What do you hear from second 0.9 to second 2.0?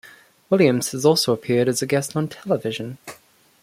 has also appeared as a